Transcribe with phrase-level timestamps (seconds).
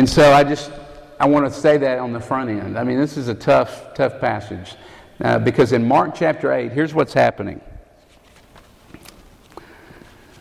[0.00, 0.72] And so I just,
[1.20, 2.78] I want to say that on the front end.
[2.78, 4.76] I mean, this is a tough, tough passage.
[5.20, 7.60] Uh, because in Mark chapter 8, here's what's happening.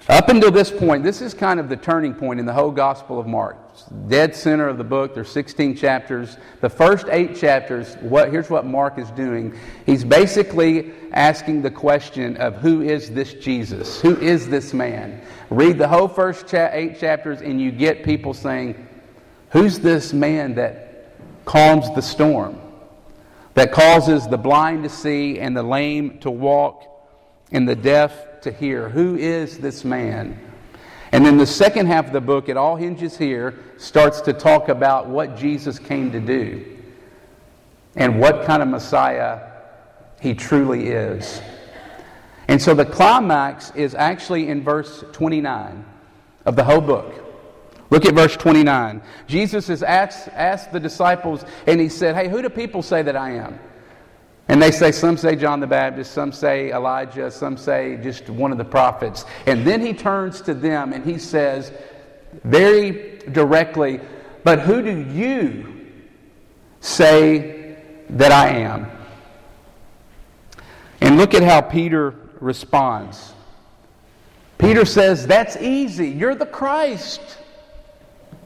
[0.08, 3.20] Up until this point, this is kind of the turning point in the whole Gospel
[3.20, 3.58] of Mark.
[4.08, 5.14] Dead center of the book.
[5.14, 6.38] There's 16 chapters.
[6.62, 9.60] The first eight chapters, what, here's what Mark is doing.
[9.86, 14.00] He's basically asking the question of who is this Jesus?
[14.00, 15.22] Who is this man?
[15.50, 18.86] Read the whole first cha- eight chapters, and you get people saying,
[19.52, 22.60] Who's this man that calms the storm?
[23.56, 26.86] That causes the blind to see and the lame to walk
[27.52, 30.40] and the deaf to hear who is this man?
[31.12, 34.70] And then the second half of the book, it all hinges here, starts to talk
[34.70, 36.78] about what Jesus came to do
[37.96, 39.42] and what kind of Messiah
[40.22, 41.42] he truly is.
[42.48, 45.86] And so the climax is actually in verse 29
[46.46, 47.29] of the whole book.
[47.90, 49.02] Look at verse 29.
[49.28, 53.16] Jesus has asked, asked the disciples, and he said, Hey, who do people say that
[53.16, 53.60] I am?
[54.48, 58.52] And they say, some say John the Baptist, some say Elijah, some say just one
[58.52, 59.26] of the prophets.
[59.46, 61.72] And then he turns to them and he says,
[62.44, 64.00] very directly,
[64.44, 65.88] But who do you
[66.80, 67.78] say
[68.10, 68.90] that I am?
[71.02, 73.34] And look at how Peter responds.
[74.58, 76.10] Peter says, That's easy.
[76.10, 77.38] You're the Christ.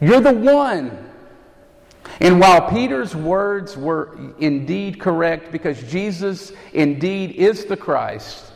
[0.01, 1.11] You're the one.
[2.19, 8.51] And while Peter's words were indeed correct because Jesus indeed is the Christ,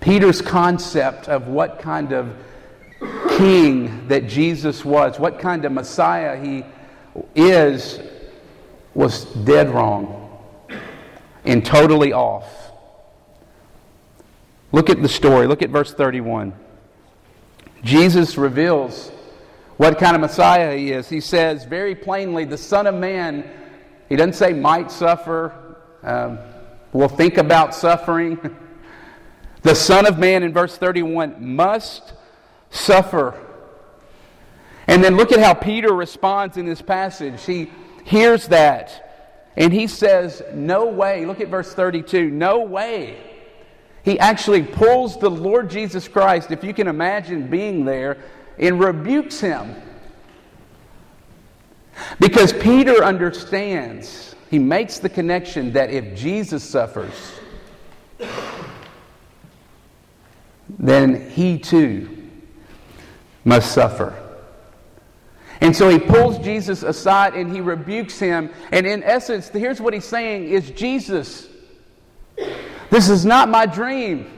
[0.00, 2.34] Peter's concept of what kind of
[3.36, 6.64] king that Jesus was, what kind of Messiah he
[7.34, 8.00] is,
[8.94, 10.38] was dead wrong
[11.44, 12.72] and totally off.
[14.72, 15.46] Look at the story.
[15.46, 16.52] Look at verse 31.
[17.82, 19.10] Jesus reveals
[19.80, 21.08] what kind of Messiah he is.
[21.08, 23.50] He says very plainly, the Son of Man,
[24.10, 25.54] he doesn't say might suffer,
[26.02, 26.38] um,
[26.92, 28.38] will think about suffering.
[29.62, 32.12] the Son of Man in verse 31 must
[32.68, 33.34] suffer.
[34.86, 37.42] And then look at how Peter responds in this passage.
[37.46, 37.70] He
[38.04, 41.24] hears that and he says, No way.
[41.24, 42.28] Look at verse 32.
[42.28, 43.16] No way.
[44.04, 48.18] He actually pulls the Lord Jesus Christ, if you can imagine being there,
[48.60, 49.74] and rebukes him.
[52.20, 57.32] Because Peter understands, he makes the connection that if Jesus suffers,
[60.78, 62.28] then he too
[63.44, 64.14] must suffer.
[65.62, 68.50] And so he pulls Jesus aside and he rebukes him.
[68.72, 71.48] And in essence, here's what he's saying is Jesus,
[72.90, 74.30] this is not my dream.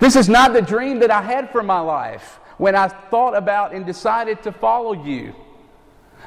[0.00, 3.74] This is not the dream that I had for my life when I thought about
[3.74, 5.34] and decided to follow you.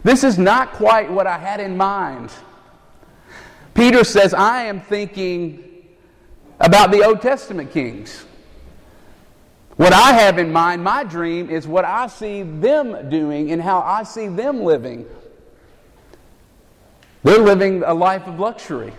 [0.04, 2.32] This is not quite what I had in mind.
[3.74, 5.64] Peter says, I am thinking
[6.60, 8.26] about the Old Testament kings.
[9.78, 13.80] What I have in mind, my dream, is what I see them doing and how
[13.80, 15.06] I see them living.
[17.24, 18.94] They're living a life of luxury.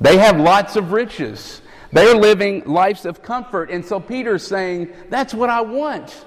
[0.00, 1.60] They have lots of riches.
[1.92, 3.70] They're living lives of comfort.
[3.70, 6.24] And so Peter's saying, That's what I want.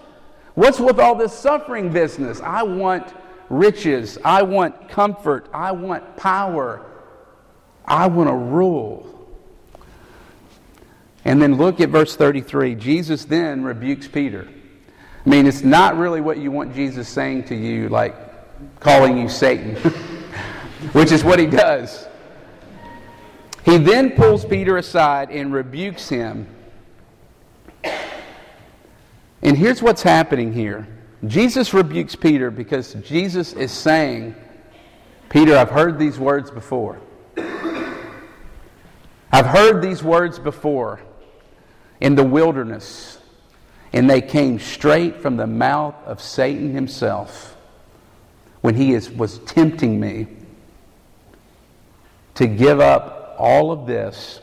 [0.53, 2.39] What's with all this suffering business?
[2.41, 3.13] I want
[3.49, 4.17] riches.
[4.23, 5.49] I want comfort.
[5.53, 6.85] I want power.
[7.83, 9.11] I want to rule.
[11.25, 12.75] And then look at verse 33.
[12.75, 14.47] Jesus then rebukes Peter.
[15.25, 18.15] I mean, it's not really what you want Jesus saying to you, like
[18.79, 19.75] calling you Satan,
[20.93, 22.07] which is what he does.
[23.65, 26.47] He then pulls Peter aside and rebukes him.
[29.41, 30.87] And here's what's happening here
[31.25, 34.35] Jesus rebukes Peter because Jesus is saying,
[35.29, 36.99] Peter, I've heard these words before.
[39.31, 41.01] I've heard these words before
[41.99, 43.17] in the wilderness,
[43.91, 47.57] and they came straight from the mouth of Satan himself
[48.61, 50.27] when he is, was tempting me
[52.35, 54.39] to give up all of this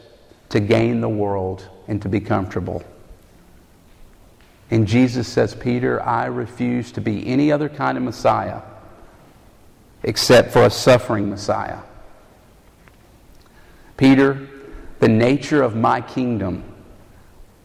[0.50, 2.84] to gain the world and to be comfortable.
[4.70, 8.62] And Jesus says, Peter, I refuse to be any other kind of Messiah
[10.02, 11.78] except for a suffering Messiah.
[13.96, 14.48] Peter,
[14.98, 16.64] the nature of my kingdom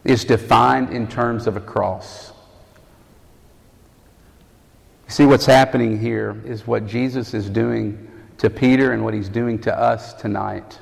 [0.04, 2.32] is defined in terms of a cross.
[5.08, 9.60] See, what's happening here is what Jesus is doing to Peter and what he's doing
[9.60, 10.80] to us tonight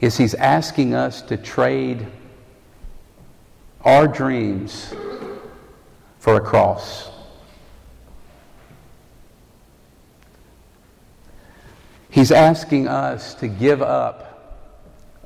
[0.00, 2.06] is he's asking us to trade
[3.84, 4.94] our dreams
[6.18, 7.10] for a cross.
[12.10, 14.26] He's asking us to give up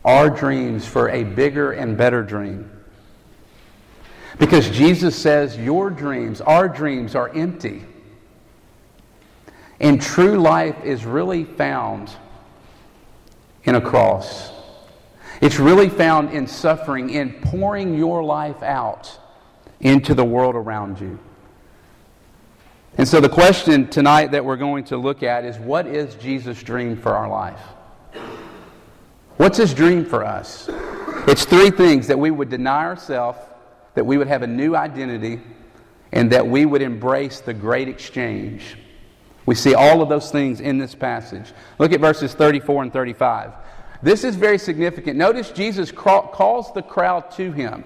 [0.04, 2.70] our dreams for a bigger and better dream.
[4.38, 7.84] Because Jesus says, Your dreams, our dreams, are empty.
[9.80, 12.10] And true life is really found
[13.64, 14.53] in a cross.
[15.40, 19.18] It's really found in suffering, in pouring your life out
[19.80, 21.18] into the world around you.
[22.96, 26.62] And so the question tonight that we're going to look at is what is Jesus'
[26.62, 27.60] dream for our life?
[29.36, 30.68] What's his dream for us?
[31.26, 33.38] It's three things that we would deny ourselves,
[33.94, 35.40] that we would have a new identity,
[36.12, 38.76] and that we would embrace the great exchange.
[39.44, 41.52] We see all of those things in this passage.
[41.78, 43.52] Look at verses 34 and 35.
[44.02, 45.16] This is very significant.
[45.16, 47.84] Notice Jesus calls the crowd to him.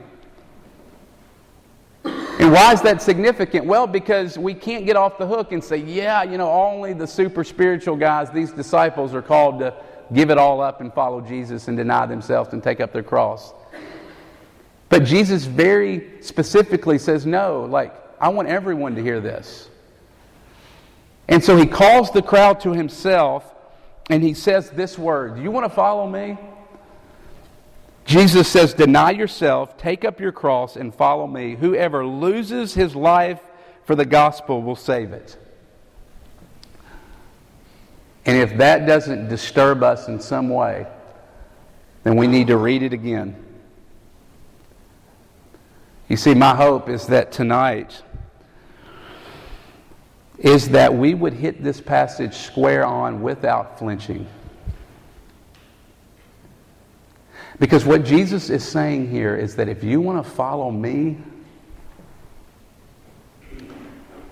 [2.05, 3.67] And why is that significant?
[3.67, 7.07] Well, because we can't get off the hook and say, yeah, you know, only the
[7.07, 9.75] super spiritual guys, these disciples, are called to
[10.13, 13.53] give it all up and follow Jesus and deny themselves and take up their cross.
[14.89, 19.69] But Jesus very specifically says, no, like, I want everyone to hear this.
[21.29, 23.53] And so he calls the crowd to himself
[24.09, 26.39] and he says this word You want to follow me?
[28.05, 31.55] Jesus says, Deny yourself, take up your cross, and follow me.
[31.55, 33.41] Whoever loses his life
[33.85, 35.37] for the gospel will save it.
[38.25, 40.87] And if that doesn't disturb us in some way,
[42.03, 43.37] then we need to read it again.
[46.09, 48.03] You see, my hope is that tonight
[50.39, 54.27] is that we would hit this passage square on without flinching.
[57.59, 61.19] Because what Jesus is saying here is that if you want to follow me,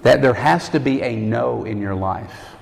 [0.03, 2.55] that there has to be a no in your life.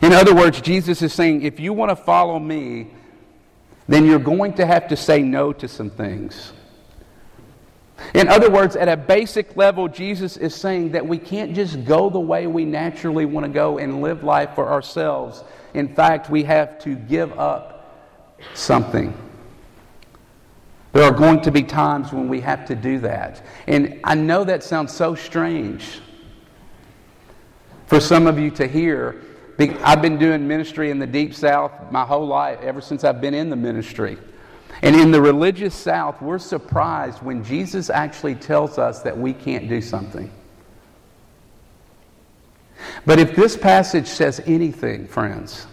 [0.00, 2.88] In other words, Jesus is saying if you want to follow me,
[3.88, 6.52] then you're going to have to say no to some things.
[8.14, 12.10] In other words, at a basic level, Jesus is saying that we can't just go
[12.10, 15.44] the way we naturally want to go and live life for ourselves.
[15.74, 17.94] In fact, we have to give up
[18.54, 19.14] something.
[20.92, 23.44] There are going to be times when we have to do that.
[23.66, 26.00] And I know that sounds so strange
[27.86, 29.22] for some of you to hear.
[29.58, 33.34] I've been doing ministry in the Deep South my whole life, ever since I've been
[33.34, 34.18] in the ministry.
[34.82, 39.68] And in the religious South, we're surprised when Jesus actually tells us that we can't
[39.68, 40.30] do something.
[43.04, 45.66] But if this passage says anything, friends,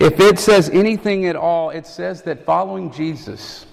[0.00, 3.66] if it says anything at all, it says that following Jesus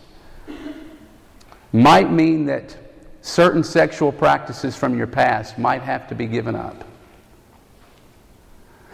[1.71, 2.75] might mean that
[3.21, 6.83] certain sexual practices from your past might have to be given up.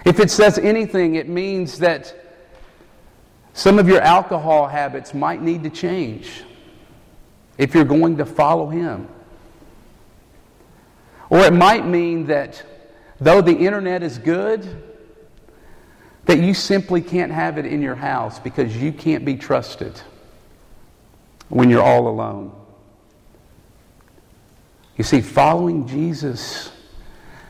[0.05, 2.24] If it says anything, it means that
[3.55, 6.43] some of your alcohol habits might need to change
[7.57, 9.07] if you're going to follow Him.
[11.29, 12.61] Or it might mean that
[13.17, 14.83] though the internet is good,
[16.25, 20.01] that you simply can't have it in your house because you can't be trusted
[21.47, 22.53] when you're all alone.
[24.97, 26.71] You see, following Jesus,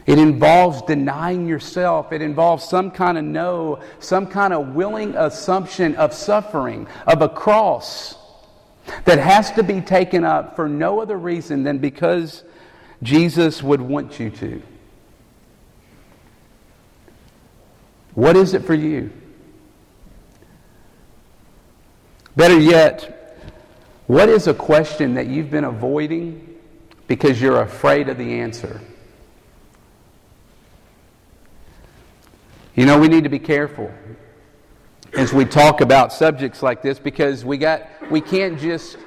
[0.05, 2.11] it involves denying yourself.
[2.11, 7.29] It involves some kind of no, some kind of willing assumption of suffering, of a
[7.29, 8.15] cross
[9.05, 12.43] that has to be taken up for no other reason than because
[13.01, 14.61] Jesus would want you to.
[18.13, 19.11] What is it for you?
[22.35, 23.43] Better yet,
[24.07, 26.55] what is a question that you've been avoiding
[27.07, 28.81] because you're afraid of the answer?
[32.75, 33.89] You know, we need to be careful
[35.13, 38.97] as we talk about subjects like this because we got we can't just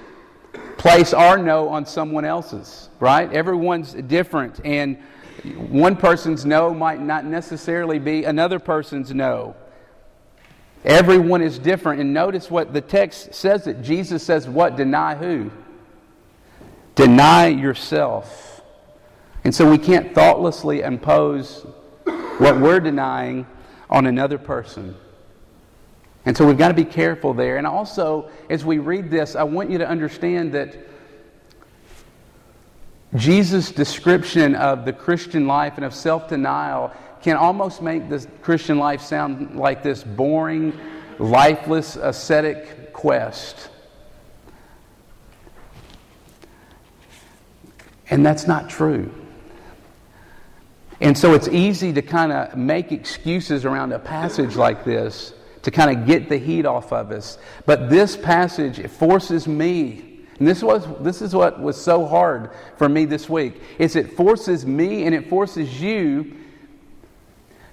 [0.79, 3.31] place our no on someone else's, right?
[3.31, 4.97] Everyone's different and
[5.69, 9.55] one person's no might not necessarily be another person's no.
[10.83, 12.01] Everyone is different.
[12.01, 14.77] And notice what the text says that Jesus says, What?
[14.77, 15.51] Deny who?
[16.95, 18.63] Deny yourself.
[19.45, 21.67] And so we can't thoughtlessly impose
[22.39, 23.47] what we're denying
[23.91, 24.95] on another person.
[26.25, 27.57] And so we've got to be careful there.
[27.57, 30.77] And also, as we read this, I want you to understand that
[33.15, 36.93] Jesus' description of the Christian life and of self denial
[37.23, 40.79] can almost make the Christian life sound like this boring,
[41.19, 43.71] lifeless, ascetic quest.
[48.11, 49.11] And that's not true.
[51.01, 55.71] And so it's easy to kind of make excuses around a passage like this to
[55.71, 57.39] kind of get the heat off of us.
[57.67, 62.89] But this passage forces me, and this, was, this is what was so hard for
[62.89, 66.37] me this week, is it forces me and it forces you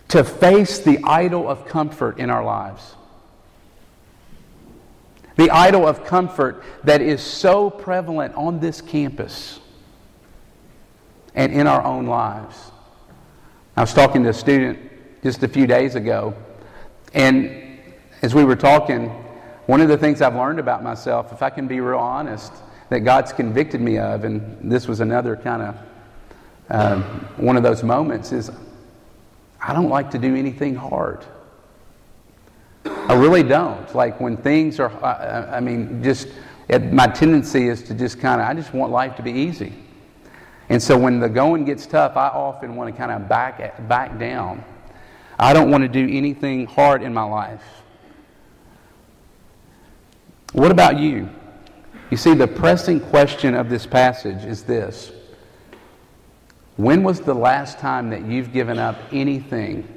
[0.10, 2.96] to face the idol of comfort in our lives.
[5.36, 9.60] The idol of comfort that is so prevalent on this campus
[11.34, 12.56] and in our own lives.
[13.78, 14.80] I was talking to a student
[15.22, 16.34] just a few days ago,
[17.14, 17.80] and
[18.22, 19.10] as we were talking,
[19.66, 22.54] one of the things I've learned about myself, if I can be real honest,
[22.88, 25.78] that God's convicted me of, and this was another kind of
[26.70, 27.02] uh,
[27.36, 28.50] one of those moments, is
[29.62, 31.26] I don't like to do anything hard.
[32.86, 33.94] I really don't.
[33.94, 36.30] Like when things are, I, I mean, just
[36.70, 39.74] it, my tendency is to just kind of, I just want life to be easy.
[40.70, 44.18] And so when the going gets tough, I often want to kind of back, back
[44.18, 44.64] down.
[45.38, 47.64] I don't want to do anything hard in my life.
[50.54, 51.30] What about you?
[52.10, 55.12] You see, the pressing question of this passage is this
[56.78, 59.88] When was the last time that you've given up anything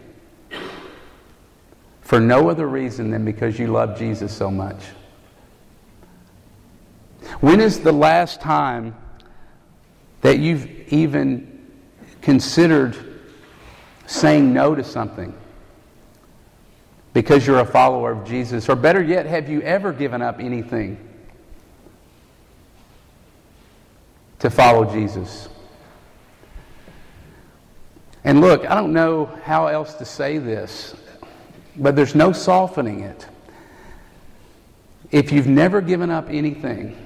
[2.00, 4.82] for no other reason than because you love Jesus so much?
[7.40, 8.96] When is the last time
[10.22, 11.66] that you've even
[12.22, 12.96] considered
[14.06, 15.34] saying no to something
[17.12, 18.68] because you're a follower of Jesus?
[18.68, 20.98] Or better yet, have you ever given up anything
[24.38, 25.48] to follow Jesus?
[28.24, 30.94] And look, I don't know how else to say this,
[31.76, 33.26] but there's no softening it.
[35.10, 36.96] If you've never given up anything,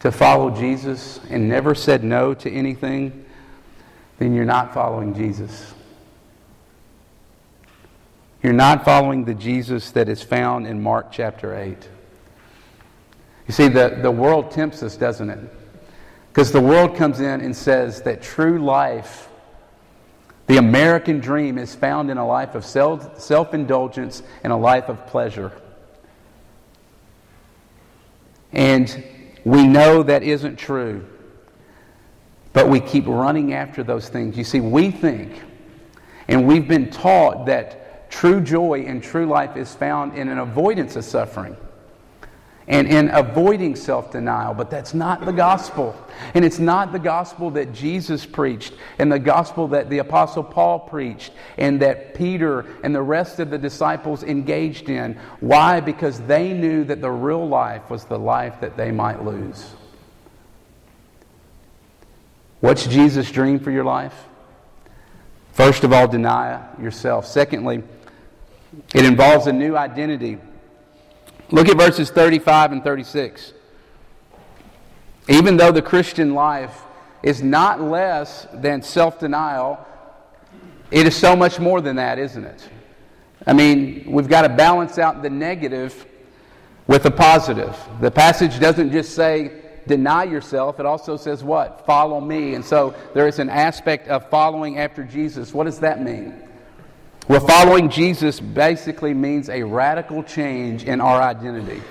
[0.00, 3.24] to follow Jesus and never said no to anything,
[4.18, 5.74] then you're not following Jesus.
[8.42, 11.76] You're not following the Jesus that is found in Mark chapter 8.
[13.48, 15.38] You see, the, the world tempts us, doesn't it?
[16.28, 19.28] Because the world comes in and says that true life,
[20.46, 25.04] the American dream, is found in a life of self indulgence and a life of
[25.08, 25.50] pleasure.
[28.52, 29.04] And
[29.48, 31.06] we know that isn't true,
[32.52, 34.36] but we keep running after those things.
[34.36, 35.40] You see, we think,
[36.28, 40.96] and we've been taught that true joy and true life is found in an avoidance
[40.96, 41.56] of suffering
[42.68, 44.54] and in avoiding self denial.
[44.54, 45.96] But that's not the gospel.
[46.34, 50.78] And it's not the gospel that Jesus preached and the gospel that the Apostle Paul
[50.78, 55.14] preached and that Peter and the rest of the disciples engaged in.
[55.40, 55.80] Why?
[55.80, 59.70] Because they knew that the real life was the life that they might lose.
[62.60, 64.14] What's Jesus' dream for your life?
[65.52, 67.26] First of all, deny yourself.
[67.26, 67.82] Secondly,
[68.94, 70.38] it involves a new identity.
[71.50, 73.54] Look at verses 35 and 36.
[75.28, 76.82] Even though the Christian life
[77.22, 79.84] is not less than self denial,
[80.90, 82.68] it is so much more than that, isn't it?
[83.46, 86.06] I mean, we've got to balance out the negative
[86.86, 87.76] with the positive.
[88.00, 89.52] The passage doesn't just say,
[89.86, 91.84] deny yourself, it also says what?
[91.86, 92.54] Follow me.
[92.54, 95.52] And so there is an aspect of following after Jesus.
[95.52, 96.34] What does that mean?
[97.28, 101.82] Well, following Jesus basically means a radical change in our identity.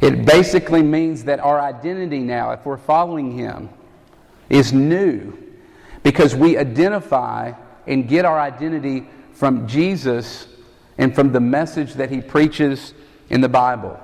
[0.00, 3.68] It basically means that our identity now, if we're following Him,
[4.48, 5.36] is new
[6.02, 7.52] because we identify
[7.86, 10.46] and get our identity from Jesus
[10.96, 12.94] and from the message that He preaches
[13.28, 14.00] in the Bible.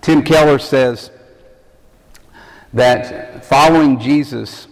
[0.00, 1.12] Tim Keller says
[2.72, 4.66] that following Jesus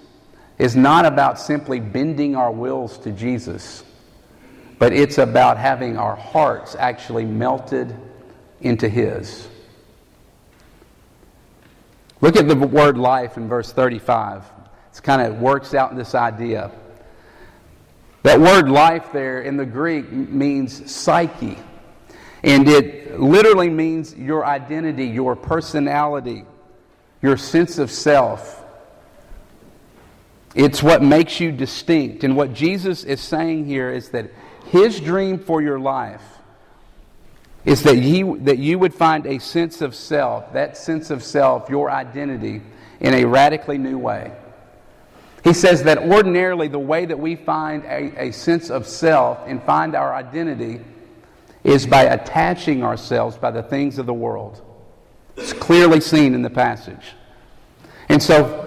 [0.59, 3.85] is not about simply bending our wills to Jesus,
[4.79, 7.95] but it's about having our hearts actually melted
[8.61, 9.49] into His.
[12.21, 14.43] Look at the word life in verse 35.
[14.95, 16.71] It kind of works out this idea.
[18.23, 21.59] That word life there in the Greek means psyche.
[22.43, 26.45] And it literally means your identity, your personality,
[27.23, 28.65] your sense of self.
[30.57, 32.25] It's what makes you distinct.
[32.25, 34.31] And what Jesus is saying here is that
[34.71, 36.23] his dream for your life
[37.67, 41.69] is that you, that you would find a sense of self, that sense of self,
[41.69, 42.63] your identity,
[43.01, 44.33] in a radically new way.
[45.45, 49.63] He says that ordinarily the way that we find a, a sense of self and
[49.63, 50.81] find our identity
[51.65, 54.63] is by attaching ourselves by the things of the world.
[55.37, 57.13] It's clearly seen in the passage.
[58.09, 58.65] And so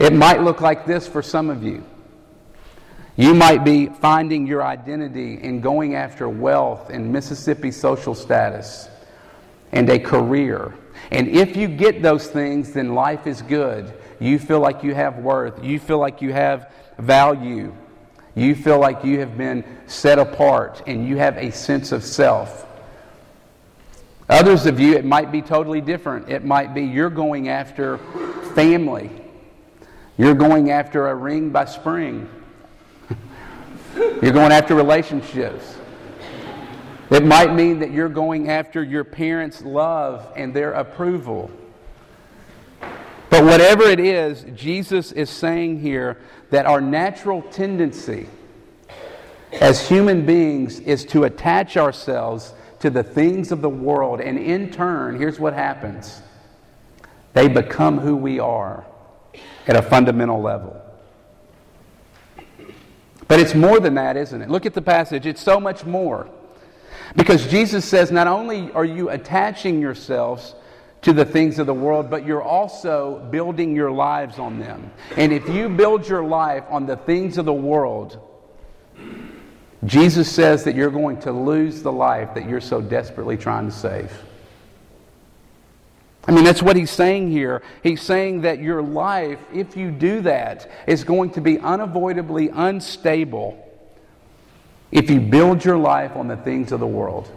[0.00, 1.84] it might look like this for some of you.
[3.16, 8.88] You might be finding your identity in going after wealth and Mississippi social status
[9.72, 10.74] and a career.
[11.10, 13.92] And if you get those things, then life is good.
[14.20, 15.62] You feel like you have worth.
[15.62, 17.74] You feel like you have value.
[18.34, 22.66] You feel like you have been set apart and you have a sense of self.
[24.30, 26.30] Others of you, it might be totally different.
[26.30, 27.98] It might be you're going after
[28.54, 29.10] family,
[30.20, 32.28] you're going after a ring by spring,
[34.20, 35.78] you're going after relationships.
[37.10, 41.50] It might mean that you're going after your parents' love and their approval.
[43.30, 46.18] But whatever it is, Jesus is saying here
[46.50, 48.28] that our natural tendency
[49.52, 54.20] as human beings is to attach ourselves to the things of the world.
[54.20, 56.20] And in turn, here's what happens
[57.32, 58.84] they become who we are
[59.66, 60.80] at a fundamental level.
[63.28, 64.50] But it's more than that, isn't it?
[64.50, 65.24] Look at the passage.
[65.26, 66.28] It's so much more.
[67.14, 70.54] Because Jesus says not only are you attaching yourselves
[71.02, 74.90] to the things of the world, but you're also building your lives on them.
[75.16, 78.18] And if you build your life on the things of the world,
[79.84, 83.72] Jesus says that you're going to lose the life that you're so desperately trying to
[83.72, 84.12] save.
[86.26, 87.62] I mean, that's what he's saying here.
[87.82, 93.66] He's saying that your life, if you do that, is going to be unavoidably unstable
[94.92, 97.30] if you build your life on the things of the world.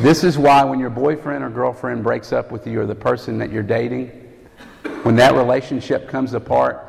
[0.00, 3.38] This is why when your boyfriend or girlfriend breaks up with you or the person
[3.38, 4.08] that you're dating,
[5.02, 6.86] when that relationship comes apart,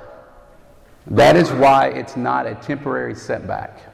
[1.07, 3.92] that is why it's not a temporary setback.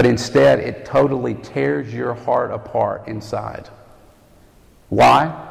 [0.00, 3.68] But instead, it totally tears your heart apart inside.
[4.88, 5.46] Why?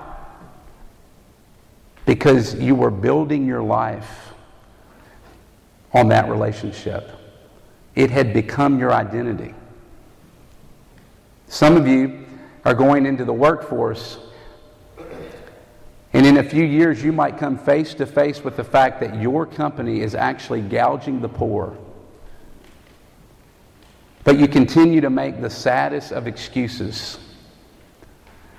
[2.08, 4.34] Because you were building your life
[5.93, 7.12] on that relationship.
[7.93, 9.54] It had become your identity.
[11.47, 12.26] Some of you
[12.65, 14.17] are going into the workforce,
[16.13, 19.21] and in a few years, you might come face to face with the fact that
[19.21, 21.78] your company is actually gouging the poor.
[24.30, 27.18] But you continue to make the saddest of excuses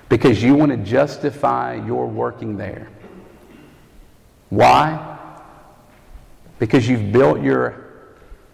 [0.09, 2.89] because you want to justify your working there.
[4.49, 5.07] Why?
[6.59, 7.85] because you've built your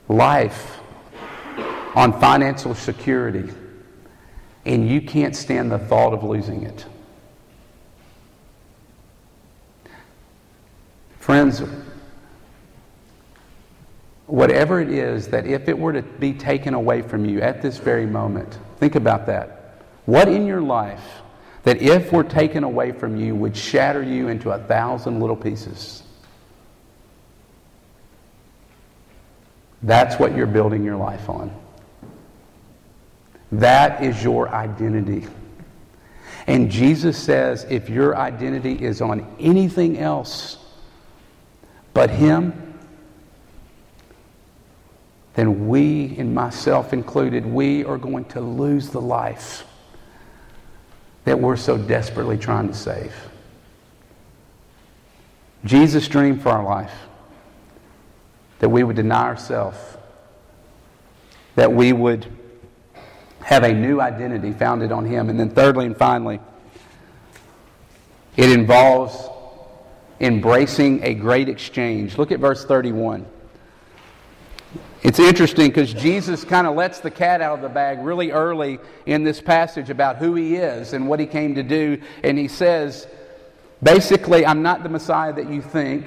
[0.07, 0.79] life
[1.95, 3.51] on financial security
[4.65, 6.85] and you can't stand the thought of losing it.
[11.19, 11.63] Friends,
[14.27, 17.77] whatever it is that if it were to be taken away from you at this
[17.77, 19.83] very moment, think about that.
[20.05, 21.03] What in your life
[21.63, 26.03] that if were taken away from you would shatter you into a thousand little pieces?
[29.83, 31.51] That's what you're building your life on.
[33.51, 35.25] That is your identity.
[36.47, 40.57] And Jesus says if your identity is on anything else
[41.93, 42.66] but Him,
[45.37, 49.65] then we, and myself included, we are going to lose the life
[51.25, 53.13] that we're so desperately trying to save.
[55.63, 56.91] Jesus' dream for our life
[58.57, 59.77] that we would deny ourselves,
[61.53, 62.25] that we would
[63.43, 65.29] have a new identity founded on Him.
[65.29, 66.39] And then, thirdly and finally,
[68.35, 69.29] it involves
[70.19, 72.17] embracing a great exchange.
[72.17, 73.27] Look at verse 31.
[75.03, 78.79] It's interesting because Jesus kind of lets the cat out of the bag really early
[79.05, 82.01] in this passage about who he is and what he came to do.
[82.23, 83.07] And he says,
[83.81, 86.05] basically, I'm not the Messiah that you think.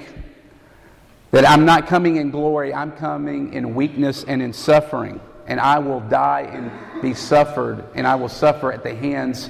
[1.31, 5.21] That I'm not coming in glory, I'm coming in weakness and in suffering.
[5.47, 9.49] And I will die and be suffered, and I will suffer at the hands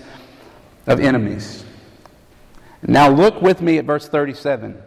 [0.85, 1.65] of enemies.
[2.83, 4.81] Now look with me at verse 37.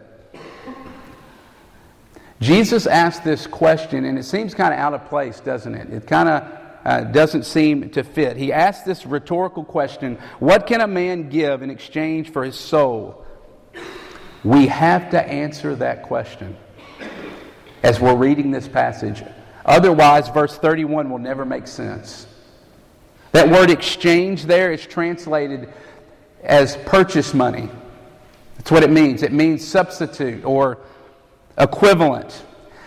[2.41, 5.89] Jesus asked this question, and it seems kind of out of place, doesn't it?
[5.89, 6.43] It kind of
[6.85, 8.37] uh, doesn't seem to fit.
[8.37, 13.25] He asked this rhetorical question What can a man give in exchange for his soul?
[14.43, 16.55] We have to answer that question
[17.81, 19.23] as we're reading this passage.
[19.65, 22.27] Otherwise, verse 31 will never make sense.
[23.31, 25.73] That word exchange there is translated
[26.43, 27.69] as purchase money.
[28.57, 29.23] That's what it means.
[29.23, 30.77] It means substitute or
[31.57, 32.43] equivalent.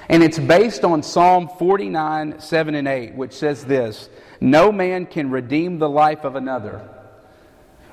[0.09, 4.09] And it's based on Psalm 49, 7 and 8, which says this
[4.41, 6.89] No man can redeem the life of another.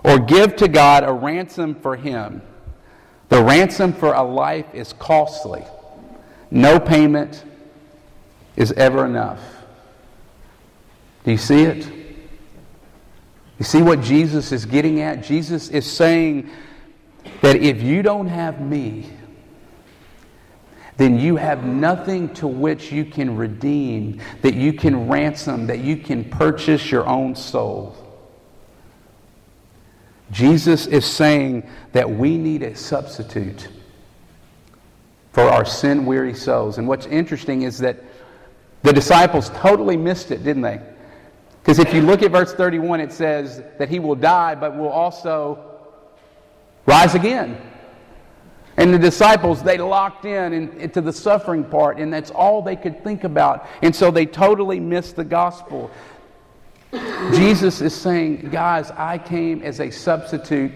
[0.03, 2.41] or give to God a ransom for him.
[3.29, 5.63] The ransom for a life is costly.
[6.51, 7.43] No payment
[8.55, 9.39] is ever enough.
[11.23, 11.87] Do you see it?
[13.57, 15.23] You see what Jesus is getting at?
[15.23, 16.49] Jesus is saying
[17.41, 19.09] that if you don't have me,
[20.97, 25.97] then you have nothing to which you can redeem, that you can ransom, that you
[25.97, 27.95] can purchase your own soul.
[30.31, 33.67] Jesus is saying that we need a substitute
[35.33, 36.77] for our sin weary souls.
[36.77, 38.01] And what's interesting is that
[38.83, 40.81] the disciples totally missed it, didn't they?
[41.61, 44.89] Because if you look at verse 31, it says that he will die, but will
[44.89, 45.59] also
[46.85, 47.59] rise again.
[48.77, 53.03] And the disciples, they locked in into the suffering part, and that's all they could
[53.03, 53.67] think about.
[53.81, 55.89] And so they totally missed the gospel.
[57.33, 60.71] Jesus is saying, guys, I came as a substitute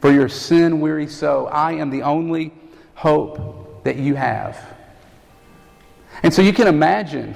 [0.00, 1.48] for your sin weary soul.
[1.50, 2.52] I am the only
[2.94, 4.58] hope that you have.
[6.22, 7.34] And so you can imagine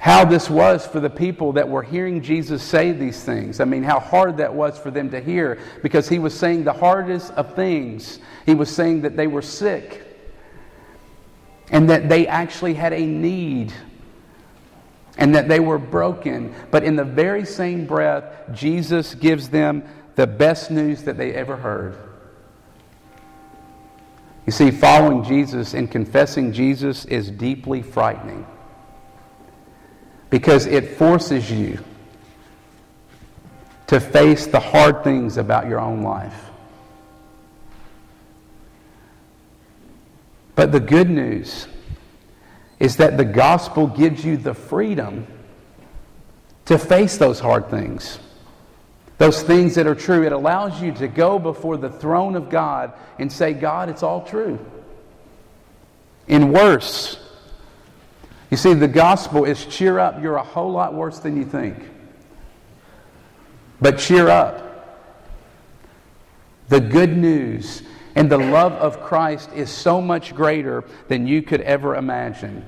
[0.00, 3.60] how this was for the people that were hearing Jesus say these things.
[3.60, 6.72] I mean, how hard that was for them to hear because he was saying the
[6.72, 8.18] hardest of things.
[8.46, 10.02] He was saying that they were sick
[11.70, 13.74] and that they actually had a need
[15.18, 16.54] and that they were broken.
[16.70, 19.84] But in the very same breath, Jesus gives them
[20.14, 21.98] the best news that they ever heard.
[24.46, 28.46] You see, following Jesus and confessing Jesus is deeply frightening
[30.30, 31.78] because it forces you
[33.88, 36.50] to face the hard things about your own life.
[40.54, 41.66] But the good news
[42.78, 45.26] is that the gospel gives you the freedom
[46.66, 48.20] to face those hard things,
[49.18, 50.24] those things that are true.
[50.24, 54.24] It allows you to go before the throne of God and say, God, it's all
[54.24, 54.64] true.
[56.28, 57.18] In worse,
[58.50, 60.22] you see, the gospel is cheer up.
[60.22, 61.76] You're a whole lot worse than you think.
[63.80, 64.66] But cheer up.
[66.68, 67.82] The good news
[68.14, 72.64] and the love of Christ is so much greater than you could ever imagine.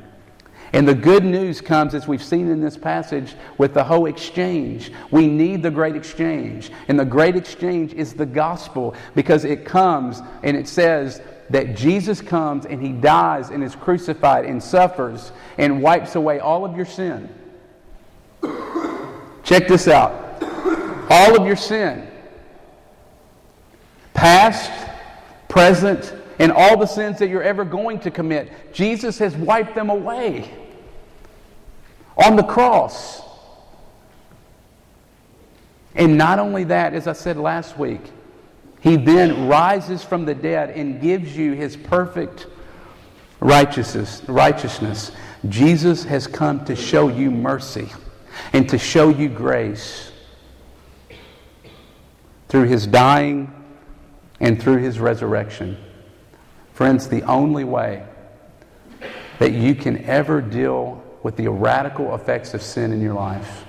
[0.72, 4.90] And the good news comes, as we've seen in this passage, with the whole exchange.
[5.10, 6.70] We need the great exchange.
[6.88, 12.20] And the great exchange is the gospel because it comes and it says that Jesus
[12.20, 16.86] comes and he dies and is crucified and suffers and wipes away all of your
[16.86, 17.28] sin.
[19.44, 20.22] Check this out
[21.10, 22.08] all of your sin,
[24.14, 24.70] past,
[25.48, 29.90] present, and all the sins that you're ever going to commit, Jesus has wiped them
[29.90, 30.50] away
[32.16, 33.20] on the cross.
[35.94, 38.00] And not only that, as I said last week,
[38.82, 42.48] he then rises from the dead and gives you his perfect
[43.38, 44.22] righteousness.
[44.26, 45.12] righteousness.
[45.48, 47.88] Jesus has come to show you mercy
[48.52, 50.10] and to show you grace
[52.48, 53.52] through his dying
[54.40, 55.76] and through his resurrection.
[56.72, 58.04] Friends, the only way
[59.38, 63.64] that you can ever deal with the radical effects of sin in your life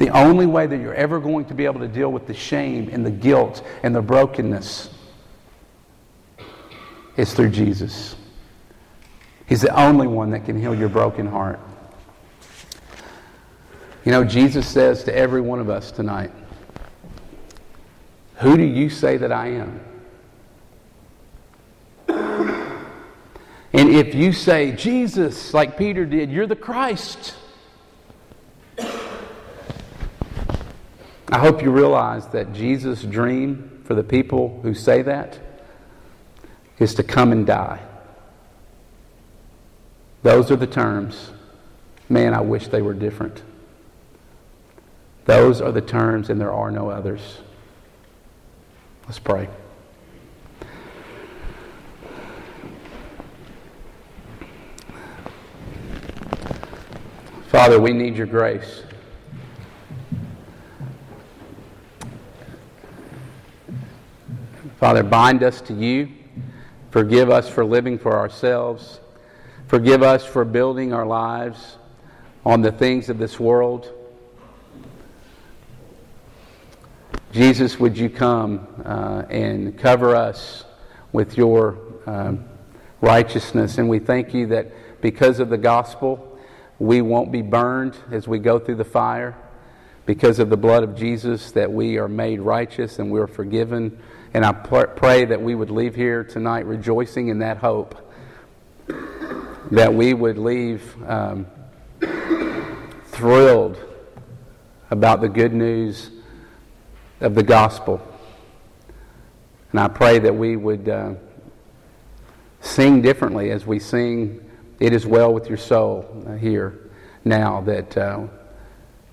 [0.00, 2.88] the only way that you're ever going to be able to deal with the shame
[2.90, 4.88] and the guilt and the brokenness
[7.18, 8.16] is through Jesus.
[9.46, 11.60] He's the only one that can heal your broken heart.
[14.06, 16.30] You know, Jesus says to every one of us tonight,
[18.36, 19.80] Who do you say that I am?
[23.72, 27.34] And if you say, Jesus, like Peter did, you're the Christ.
[31.30, 35.38] I hope you realize that Jesus' dream for the people who say that
[36.80, 37.80] is to come and die.
[40.22, 41.30] Those are the terms.
[42.08, 43.42] Man, I wish they were different.
[45.26, 47.38] Those are the terms, and there are no others.
[49.04, 49.48] Let's pray.
[57.48, 58.82] Father, we need your grace.
[64.80, 66.08] Father, bind us to you.
[66.90, 69.00] Forgive us for living for ourselves.
[69.66, 71.76] Forgive us for building our lives
[72.46, 73.92] on the things of this world.
[77.30, 80.64] Jesus, would you come uh, and cover us
[81.12, 82.42] with your um,
[83.02, 83.76] righteousness?
[83.76, 86.38] And we thank you that because of the gospel,
[86.78, 89.36] we won't be burned as we go through the fire
[90.06, 94.00] because of the blood of Jesus that we are made righteous and we are forgiven.
[94.32, 97.96] And I pray that we would leave here tonight rejoicing in that hope,
[99.72, 101.46] that we would leave um,
[103.06, 103.76] thrilled
[104.88, 106.10] about the good news
[107.20, 108.00] of the gospel.
[109.72, 111.14] And I pray that we would uh,
[112.60, 116.90] sing differently as we sing, It is Well with Your Soul uh, here
[117.24, 118.28] now, that uh,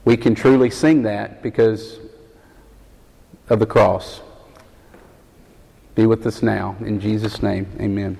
[0.05, 1.99] we can truly sing that because
[3.49, 4.21] of the cross.
[5.97, 6.75] Be with us now.
[6.81, 8.19] In Jesus' name, amen.